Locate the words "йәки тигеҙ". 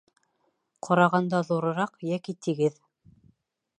2.13-2.81